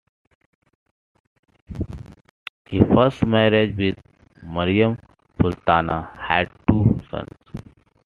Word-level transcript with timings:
His 2.65 2.81
first 2.91 3.23
marriage 3.23 3.77
with 3.77 3.99
Maryam 4.41 4.97
Sultana 5.39 6.09
had 6.27 6.49
two 6.67 6.99
sons. 7.11 7.29